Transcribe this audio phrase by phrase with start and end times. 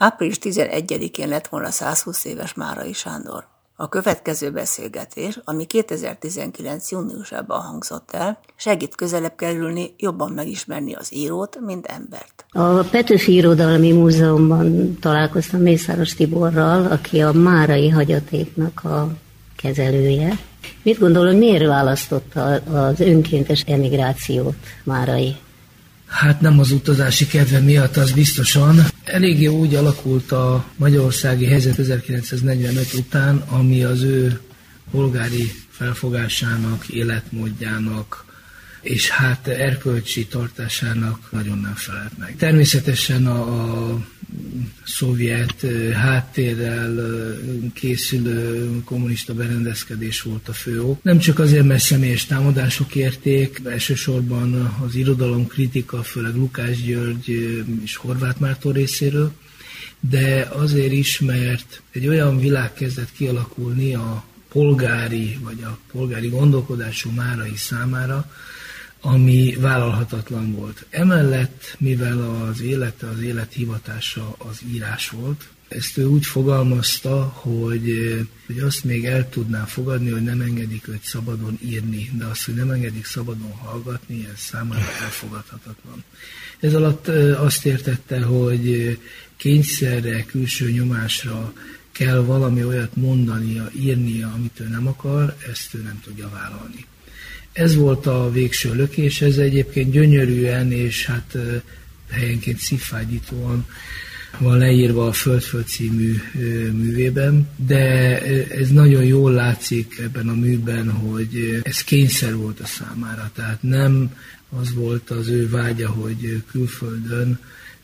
[0.00, 3.46] Április 11-én lett volna 120 éves Márai Sándor.
[3.76, 6.90] A következő beszélgetés, ami 2019.
[6.90, 12.44] júniusában hangzott el, segít közelebb kerülni, jobban megismerni az írót, mint embert.
[12.50, 19.12] A Petőfi Irodalmi Múzeumban találkoztam Mészáros Tiborral, aki a Márai hagyatéknak a
[19.56, 20.38] kezelője.
[20.82, 25.36] Mit gondol, hogy miért választotta az önkéntes emigrációt Márai?
[26.06, 28.76] Hát nem az utazási kedve miatt, az biztosan.
[29.08, 34.40] Eléggé úgy alakult a magyarországi helyzet 1945 után, ami az ő
[34.90, 38.24] polgári felfogásának, életmódjának,
[38.88, 42.36] és hát erkölcsi tartásának nagyon nem felelt meg.
[42.36, 43.40] Természetesen a,
[43.92, 44.00] a
[44.84, 46.94] szovjet háttérrel
[47.74, 51.02] készülő kommunista berendezkedés volt a fő ok.
[51.02, 54.54] Nem csak azért, mert személyes támadások érték, elsősorban
[54.86, 57.28] az irodalom kritika, főleg Lukás György
[57.84, 59.32] és Horváth Márton részéről,
[60.00, 67.10] de azért is, mert egy olyan világ kezdett kialakulni a polgári, vagy a polgári gondolkodású
[67.10, 68.30] márai számára,
[69.00, 70.86] ami vállalhatatlan volt.
[70.90, 78.58] Emellett, mivel az élete, az élethivatása az írás volt, ezt ő úgy fogalmazta, hogy, hogy
[78.58, 82.70] azt még el tudná fogadni, hogy nem engedik őt szabadon írni, de azt, hogy nem
[82.70, 86.04] engedik szabadon hallgatni, ez számára elfogadhatatlan.
[86.60, 88.98] Ez alatt azt értette, hogy
[89.36, 91.52] kényszerre, külső nyomásra
[91.98, 96.86] kell valami olyat mondania, írnia, amit ő nem akar, ezt ő nem tudja vállalni.
[97.52, 101.36] Ez volt a végső lökés, ez egyébként gyönyörűen és hát
[102.10, 103.66] helyenként szívfájdítóan
[104.38, 106.20] van leírva a Föld-Föld című
[106.72, 113.30] művében, de ez nagyon jól látszik ebben a műben, hogy ez kényszer volt a számára,
[113.34, 114.14] tehát nem
[114.58, 117.38] az volt az ő vágya, hogy külföldön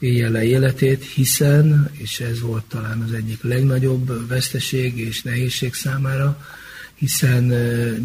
[0.00, 6.46] élje le életét, hiszen, és ez volt talán az egyik legnagyobb veszteség és nehézség számára,
[6.94, 7.44] hiszen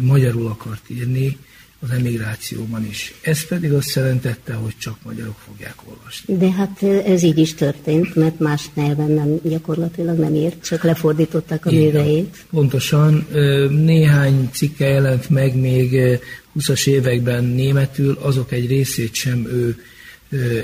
[0.00, 1.38] magyarul akart írni,
[1.80, 3.14] az emigrációban is.
[3.20, 6.36] Ez pedig azt jelentette, hogy csak magyarok fogják olvasni.
[6.36, 11.66] De hát ez így is történt, mert más nyelven nem, gyakorlatilag nem írt, csak lefordították
[11.66, 11.82] a Igen.
[11.82, 12.44] műveit.
[12.50, 13.26] Pontosan.
[13.70, 16.18] Néhány cikke jelent meg még
[16.58, 19.76] 20-as években németül, azok egy részét sem ő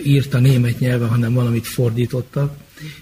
[0.04, 2.56] írta német nyelven, hanem valamit fordítottak,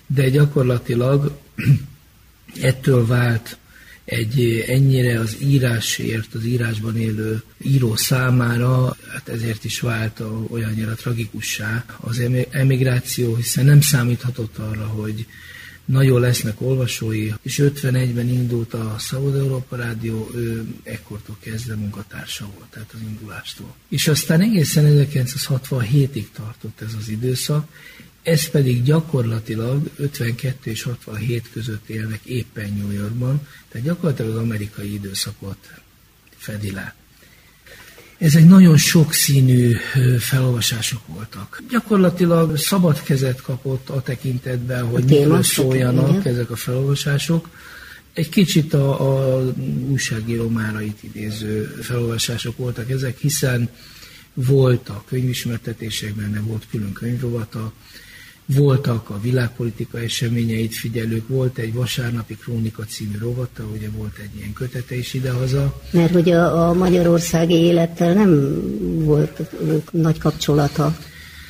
[0.07, 1.39] de gyakorlatilag
[2.61, 3.59] ettől vált
[4.05, 11.85] egy ennyire az írásért, az írásban élő író számára, hát ezért is vált olyannyira tragikussá
[12.01, 15.27] az emigráció, hiszen nem számíthatott arra, hogy
[15.91, 22.71] nagyon lesznek olvasói, és 51-ben indult a Szabad Európa Rádió, ő ekkortól kezdve munkatársa volt,
[22.71, 23.75] tehát az indulástól.
[23.89, 27.69] És aztán egészen 1967-ig tartott ez az időszak,
[28.23, 34.95] ez pedig gyakorlatilag 52 és 67 között élnek éppen New Yorkban, tehát gyakorlatilag az amerikai
[34.95, 35.71] időszakot
[36.37, 36.95] fedi le.
[38.21, 39.77] Ezek nagyon sokszínű
[40.19, 41.63] felolvasások voltak.
[41.71, 46.33] Gyakorlatilag szabad kezet kapott a tekintetben, hogy miről szóljanak igen.
[46.33, 47.49] ezek a felolvasások.
[48.13, 49.43] Egy kicsit a, a
[49.89, 53.69] újságíró márait idéző felolvasások voltak ezek, hiszen
[54.35, 57.73] volt a könyvismertetésekben, volt külön könyvrovata,
[58.55, 64.53] voltak a világpolitika eseményeit figyelők, volt egy vasárnapi krónika című rovata, ugye volt egy ilyen
[64.53, 65.81] kötete is idehaza.
[65.91, 68.61] Mert hogy a, a magyarországi élettel nem
[69.05, 69.41] volt
[69.91, 70.97] nagy kapcsolata,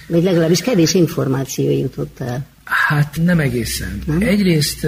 [0.06, 2.46] vagy legalábbis kevés információ jutott el.
[2.64, 4.02] Hát nem egészen.
[4.06, 4.20] Nem?
[4.20, 4.86] Egyrészt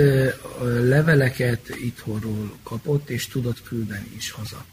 [0.83, 4.65] leveleket itthonról kapott, és tudott küldeni is haza.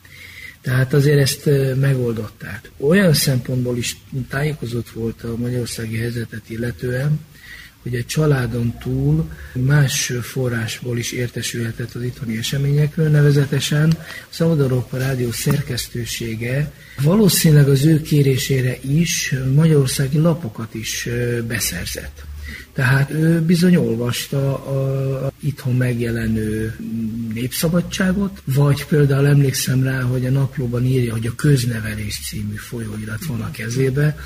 [0.61, 1.49] Tehát azért ezt
[1.79, 2.71] megoldották.
[2.77, 3.97] Olyan szempontból is
[4.29, 7.19] tájékozott volt a magyarországi helyzetet illetően,
[7.81, 14.97] hogy egy családon túl más forrásból is értesülhetett az itthoni eseményekről, nevezetesen a Szabad Európa
[14.97, 16.71] Rádió szerkesztősége
[17.01, 21.07] valószínűleg az ő kérésére is magyarországi lapokat is
[21.47, 22.23] beszerzett.
[22.73, 26.75] Tehát ő bizony olvasta a, itthon megjelenő
[27.33, 33.41] népszabadságot, vagy például emlékszem rá, hogy a naplóban írja, hogy a köznevelés című folyóirat van
[33.41, 34.17] a kezébe,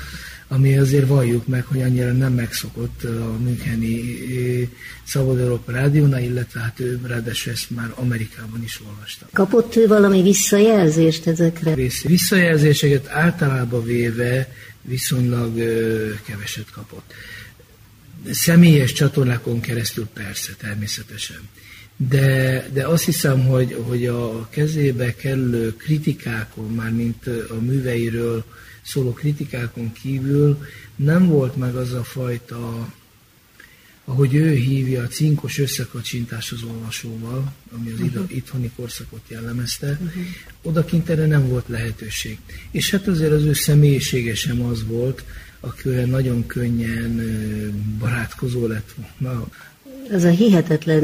[0.48, 4.18] ami azért valljuk meg, hogy annyira nem megszokott a Müncheni
[5.04, 9.26] Szabad Európa Rádiónál, illetve hát ő ráadásul ezt már Amerikában is olvasta.
[9.32, 11.74] Kapott ő valami visszajelzést ezekre?
[12.02, 14.48] Visszajelzéseket általában véve
[14.82, 15.54] viszonylag
[16.26, 17.12] keveset kapott.
[18.30, 21.48] Személyes csatornákon keresztül persze, természetesen.
[21.96, 28.44] De, de azt hiszem, hogy, hogy a kezébe kerülő kritikákon, már mint a műveiről
[28.82, 30.58] szóló kritikákon kívül
[30.96, 32.92] nem volt meg az a fajta
[34.04, 38.36] ahogy ő hívja, a cinkos összekacsintás az olvasóval, ami az uh-huh.
[38.36, 40.22] itthoni korszakot jellemezte, uh-huh.
[40.62, 42.38] odakint erre nem volt lehetőség.
[42.70, 45.24] És hát azért az ő személyisége sem az volt,
[45.66, 47.20] aki olyan nagyon könnyen
[47.98, 49.46] barátkozó lett volna.
[50.12, 51.02] Az a hihetetlen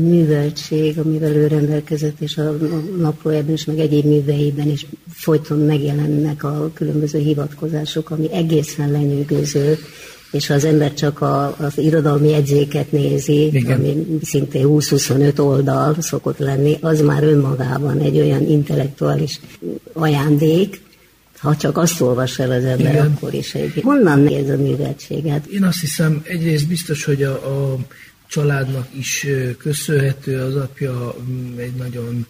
[0.00, 2.56] műveltség, amivel ő rendelkezett, és a
[2.98, 9.78] naplójában is, meg egyéb műveiben is folyton megjelennek a különböző hivatkozások, ami egészen lenyűgöző,
[10.32, 13.78] és ha az ember csak a, az irodalmi jegyzéket nézi, Igen.
[13.78, 19.40] ami szintén 20-25 oldal szokott lenni, az már önmagában egy olyan intellektuális
[19.92, 20.80] ajándék,
[21.42, 23.06] ha csak azt olvas el az ember, Igen.
[23.06, 23.80] akkor is egy.
[23.82, 25.46] Honnan ez a műveltséget?
[25.46, 27.32] Én azt hiszem, egyrészt biztos, hogy a,
[27.72, 27.78] a
[28.26, 29.26] családnak is
[29.58, 32.26] köszönhető, az apja mm, egy nagyon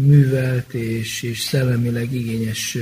[0.00, 2.76] művelt és, és szellemileg igényes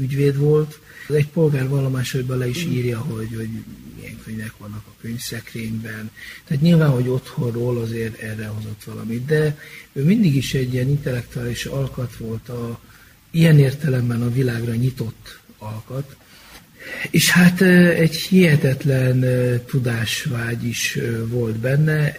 [0.00, 0.80] ügyvéd volt.
[1.08, 3.48] Egy polgárvallomás, hogy bele is írja, hogy, hogy
[3.96, 6.10] milyen könyvek vannak a könyvszekrényben.
[6.44, 9.58] Tehát nyilván, hogy otthonról azért erre hozott valamit, de
[9.92, 12.80] ő mindig is egy ilyen intellektuális alkat volt, a,
[13.32, 16.16] ilyen értelemben a világra nyitott alkat.
[17.10, 19.24] És hát egy hihetetlen
[19.66, 22.18] tudásvágy is volt benne.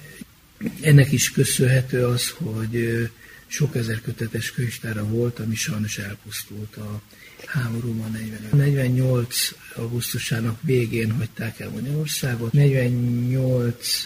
[0.82, 3.10] Ennek is köszönhető az, hogy
[3.48, 7.02] sok ezer kötetes könyvtára volt, ami sajnos elpusztult a
[7.46, 8.40] háborúban 40.
[8.52, 12.52] 48 augusztusának végén hagyták el Magyarországot.
[12.52, 14.04] 48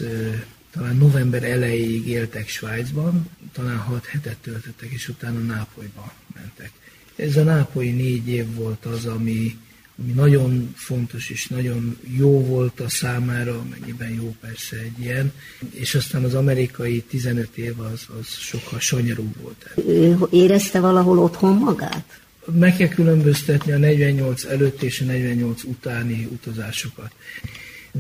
[0.72, 6.72] talán november elejéig éltek Svájcban, talán 6 hetet töltöttek, és utána Nápolyba mentek.
[7.18, 9.58] Ez a nápolyi négy év volt az, ami,
[10.00, 15.32] ami nagyon fontos és nagyon jó volt a számára, mennyiben jó persze egy ilyen,
[15.72, 19.70] és aztán az amerikai 15 év az, az sokkal sanyarúbb volt.
[19.88, 22.20] Ő érezte valahol otthon magát?
[22.60, 27.12] Meg kell különböztetni a 48 előtt és a 48 utáni utazásokat.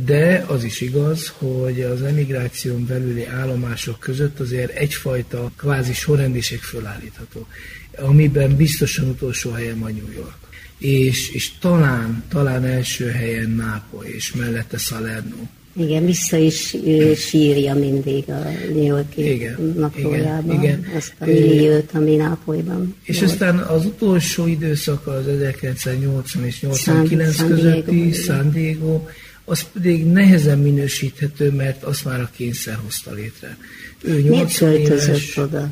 [0.05, 7.47] De az is igaz, hogy az emigráción belüli állomások között azért egyfajta kvázi sorrendiség fölállítható,
[7.97, 10.38] amiben biztosan utolsó helyen van New York.
[10.77, 15.35] És, és talán, talán első helyen Nápoly, és mellette Salerno.
[15.79, 18.39] Igen, vissza is ő, sírja mindig a
[18.73, 20.95] New Yorki igen, naplójában, igen, igen.
[20.95, 23.31] azt a milliót, ami Nápolyban És volt.
[23.31, 29.05] aztán az utolsó időszaka az 1980 és 89 San, közötti San Diego,
[29.49, 33.57] az pedig nehezen minősíthető, mert azt már a kényszer hozta létre.
[34.01, 35.69] Ő Miért éves, oda?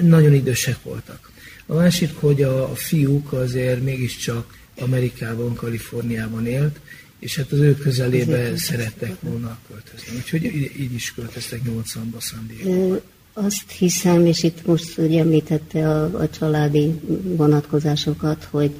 [0.00, 1.30] Nagyon idősek voltak.
[1.66, 6.80] A másik, hogy a, a fiúk azért mégiscsak Amerikában, Kaliforniában élt,
[7.18, 10.16] és hát az ő közelébe szerettek volna költözni.
[10.16, 10.44] Úgyhogy
[10.78, 13.00] így is költöztek 80-ba San Diego.
[13.34, 18.72] Azt hiszem, és itt most ugye említette a, a családi vonatkozásokat, hogy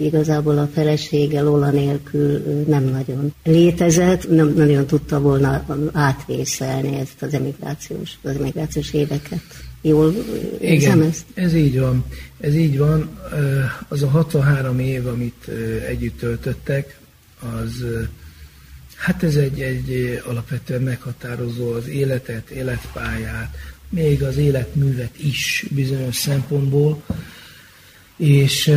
[0.00, 7.34] igazából a felesége Lola nélkül nem nagyon létezett, nem nagyon tudta volna átvészelni ezt az
[7.34, 9.40] emigrációs, az emigrációs éveket.
[9.80, 10.14] Jól
[10.60, 11.24] Igen, ezt?
[11.34, 12.04] ez így van.
[12.40, 13.18] Ez így van.
[13.88, 15.48] Az a 63 év, amit
[15.88, 16.98] együtt töltöttek,
[17.40, 17.84] az
[18.96, 23.56] hát ez egy, egy alapvetően meghatározó az életet, életpályát,
[23.88, 27.02] még az életművet is bizonyos szempontból,
[28.16, 28.72] és,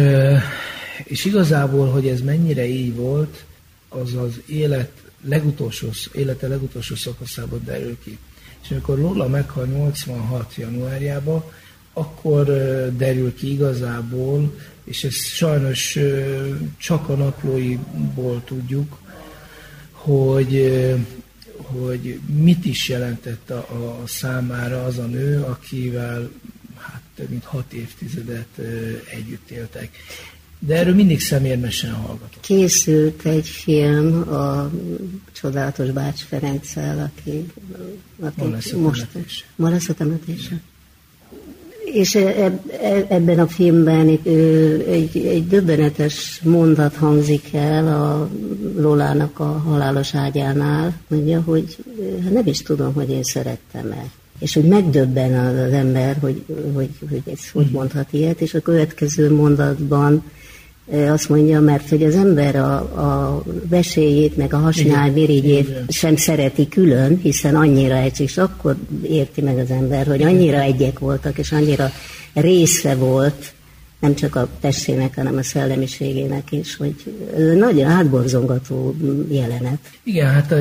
[1.03, 3.45] és igazából, hogy ez mennyire így volt,
[3.89, 4.91] az az élet
[5.23, 8.17] legutolsó, élete legutolsó szakaszában derül ki.
[8.63, 10.55] És amikor Lola meghal 86.
[10.55, 11.43] januárjában,
[11.93, 12.45] akkor
[12.97, 14.53] derül ki igazából,
[14.83, 15.97] és ez sajnos
[16.77, 18.97] csak a naplóiból tudjuk,
[19.91, 20.55] hogy
[21.71, 26.31] hogy mit is jelentett a, a számára az a nő, akivel
[26.75, 28.57] hát több mint hat évtizedet
[29.11, 29.89] együtt éltek.
[30.59, 32.41] De erről mindig szemérmesen hallgatok.
[32.41, 34.71] Készült egy film a
[35.31, 37.45] csodálatos Bács Ferenccel, aki,
[38.19, 39.07] aki ma lesz a most...
[39.55, 40.61] Ma lesz a temetése
[41.93, 42.19] és e,
[42.81, 48.29] e, ebben a filmben egy, egy döbbenetes mondat hangzik el a
[48.81, 51.77] Lolának a halálos ágyánál, mondja, hogy
[52.23, 54.05] hát nem is tudom, hogy én szerettem-e.
[54.39, 56.43] És hogy megdöbben az ember, hogy,
[56.73, 60.23] hogy, hogy ez hogy mondhat ilyet, és a következő mondatban
[60.91, 66.67] azt mondja, mert hogy az ember a, a veséjét, meg a hasnyál mirigyét sem szereti
[66.67, 71.51] külön, hiszen annyira egy, és akkor érti meg az ember, hogy annyira egyek voltak, és
[71.51, 71.91] annyira
[72.33, 73.53] része volt,
[73.99, 76.95] nem csak a testének, hanem a szellemiségének is, hogy
[77.57, 78.95] nagyon átborzongató
[79.29, 79.79] jelenet.
[80.03, 80.51] Igen, hát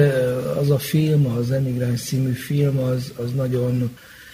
[0.60, 3.90] az a film, az Emigráns című film, az, az nagyon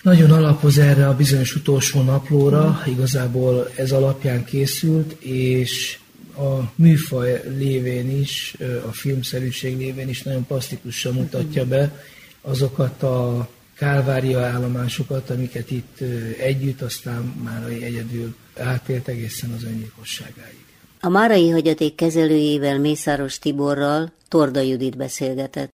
[0.07, 5.99] nagyon alapoz erre a bizonyos utolsó naplóra, igazából ez alapján készült, és
[6.37, 8.57] a műfaj lévén is,
[8.89, 12.03] a filmszerűség lévén is nagyon plastikusan mutatja be
[12.41, 15.99] azokat a kálvária állomásokat, amiket itt
[16.39, 20.65] együtt, aztán már egyedül átélt egészen az öngyilkosságáig.
[21.01, 25.76] A Márai hagyaték kezelőjével Mészáros Tiborral Torda Judit beszélgetett.